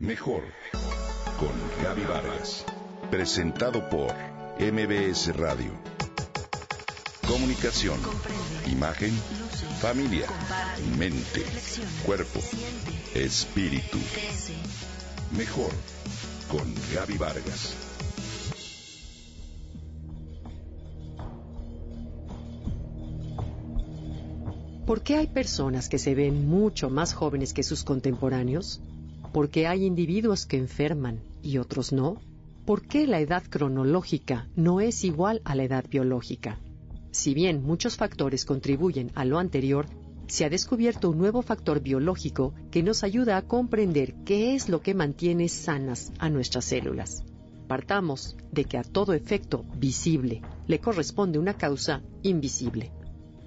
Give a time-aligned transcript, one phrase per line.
[0.00, 0.42] Mejor
[1.38, 2.66] con Gaby Vargas.
[3.12, 4.12] Presentado por
[4.58, 5.70] MBS Radio.
[7.28, 8.00] Comunicación,
[8.66, 9.12] imagen,
[9.80, 10.26] familia,
[10.98, 11.44] mente,
[12.04, 12.40] cuerpo,
[13.14, 13.98] espíritu.
[15.38, 15.70] Mejor
[16.50, 17.76] con Gaby Vargas.
[24.84, 28.82] ¿Por qué hay personas que se ven mucho más jóvenes que sus contemporáneos?
[29.34, 32.18] ¿Por qué hay individuos que enferman y otros no?
[32.64, 36.60] ¿Por qué la edad cronológica no es igual a la edad biológica?
[37.10, 39.86] Si bien muchos factores contribuyen a lo anterior,
[40.28, 44.82] se ha descubierto un nuevo factor biológico que nos ayuda a comprender qué es lo
[44.82, 47.24] que mantiene sanas a nuestras células.
[47.66, 52.92] Partamos de que a todo efecto visible le corresponde una causa invisible.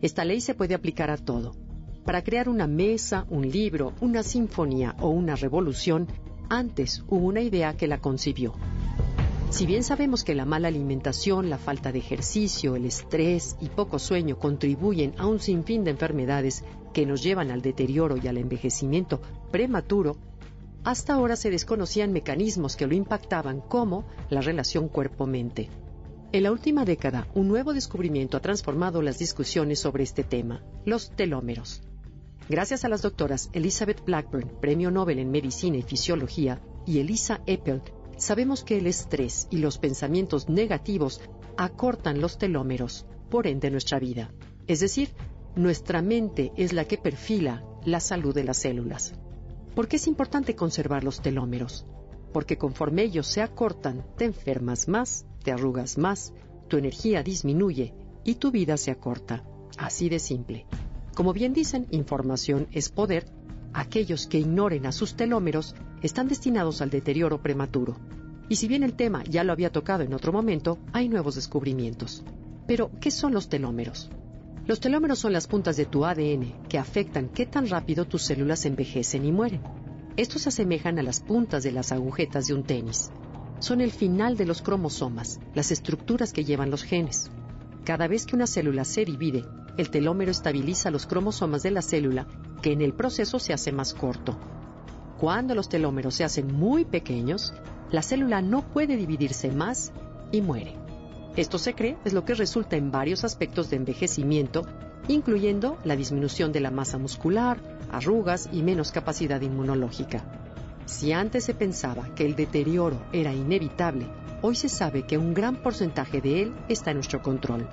[0.00, 1.56] Esta ley se puede aplicar a todo,
[2.04, 6.08] para crear una mesa, un libro, una sinfonía o una revolución,
[6.48, 8.54] antes hubo una idea que la concibió.
[9.50, 13.98] Si bien sabemos que la mala alimentación, la falta de ejercicio, el estrés y poco
[13.98, 19.20] sueño contribuyen a un sinfín de enfermedades que nos llevan al deterioro y al envejecimiento
[19.50, 20.16] prematuro,
[20.84, 25.68] hasta ahora se desconocían mecanismos que lo impactaban como la relación cuerpo-mente.
[26.32, 31.10] En la última década, un nuevo descubrimiento ha transformado las discusiones sobre este tema, los
[31.10, 31.82] telómeros.
[32.48, 37.82] Gracias a las doctoras Elizabeth Blackburn, Premio Nobel en Medicina y Fisiología, y Elisa Eppel,
[38.16, 41.20] sabemos que el estrés y los pensamientos negativos
[41.56, 44.32] acortan los telómeros, por ende nuestra vida.
[44.66, 45.10] Es decir,
[45.54, 49.14] nuestra mente es la que perfila la salud de las células.
[49.74, 51.86] ¿Por qué es importante conservar los telómeros?
[52.32, 56.32] Porque conforme ellos se acortan, te enfermas más, te arrugas más,
[56.68, 59.44] tu energía disminuye y tu vida se acorta.
[59.78, 60.66] Así de simple.
[61.14, 63.26] Como bien dicen, información es poder.
[63.74, 67.96] Aquellos que ignoren a sus telómeros están destinados al deterioro prematuro.
[68.48, 72.24] Y si bien el tema ya lo había tocado en otro momento, hay nuevos descubrimientos.
[72.66, 74.10] Pero, ¿qué son los telómeros?
[74.66, 78.64] Los telómeros son las puntas de tu ADN que afectan qué tan rápido tus células
[78.64, 79.62] envejecen y mueren.
[80.16, 83.10] Estos se asemejan a las puntas de las agujetas de un tenis.
[83.58, 87.30] Son el final de los cromosomas, las estructuras que llevan los genes.
[87.84, 89.44] Cada vez que una célula se divide,
[89.76, 92.26] el telómero estabiliza los cromosomas de la célula,
[92.60, 94.36] que en el proceso se hace más corto.
[95.18, 97.54] Cuando los telómeros se hacen muy pequeños,
[97.90, 99.92] la célula no puede dividirse más
[100.30, 100.76] y muere.
[101.36, 104.66] Esto se cree es lo que resulta en varios aspectos de envejecimiento,
[105.08, 107.58] incluyendo la disminución de la masa muscular,
[107.90, 110.24] arrugas y menos capacidad inmunológica.
[110.84, 114.06] Si antes se pensaba que el deterioro era inevitable,
[114.42, 117.66] hoy se sabe que un gran porcentaje de él está en nuestro control.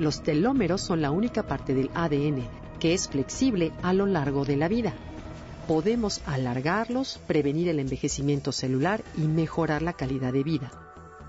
[0.00, 2.48] Los telómeros son la única parte del ADN
[2.80, 4.94] que es flexible a lo largo de la vida.
[5.68, 10.72] Podemos alargarlos, prevenir el envejecimiento celular y mejorar la calidad de vida.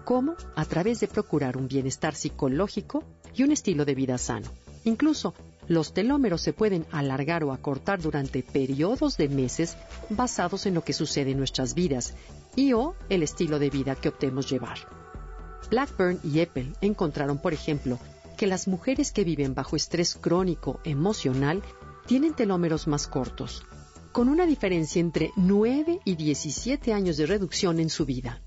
[0.06, 0.36] ¿Cómo?
[0.56, 3.04] A través de procurar un bienestar psicológico
[3.36, 4.48] y un estilo de vida sano.
[4.86, 5.34] Incluso
[5.68, 9.76] los telómeros se pueden alargar o acortar durante periodos de meses
[10.10, 12.14] basados en lo que sucede en nuestras vidas
[12.56, 14.78] y o el estilo de vida que optemos llevar.
[15.70, 18.00] Blackburn y Eppel encontraron, por ejemplo,
[18.42, 21.62] que las mujeres que viven bajo estrés crónico emocional
[22.08, 23.64] tienen telómeros más cortos,
[24.12, 28.42] con una diferencia entre 9 y 17 años de reducción en su vida.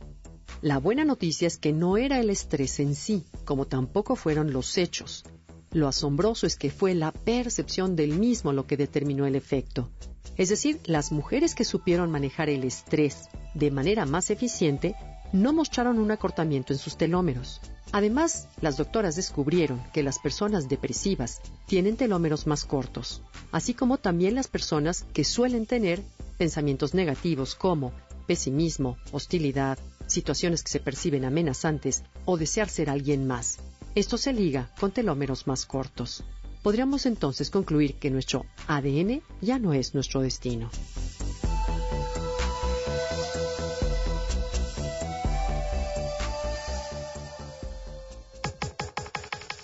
[0.62, 4.78] La buena noticia es que no era el estrés en sí, como tampoco fueron los
[4.78, 5.22] hechos.
[5.70, 9.90] Lo asombroso es que fue la percepción del mismo lo que determinó el efecto.
[10.36, 14.96] Es decir, las mujeres que supieron manejar el estrés de manera más eficiente
[15.34, 17.60] no mostraron un acortamiento en sus telómeros.
[17.90, 24.36] Además, las doctoras descubrieron que las personas depresivas tienen telómeros más cortos, así como también
[24.36, 26.00] las personas que suelen tener
[26.38, 27.92] pensamientos negativos como
[28.28, 33.58] pesimismo, hostilidad, situaciones que se perciben amenazantes o desear ser alguien más.
[33.96, 36.22] Esto se liga con telómeros más cortos.
[36.62, 40.70] Podríamos entonces concluir que nuestro ADN ya no es nuestro destino.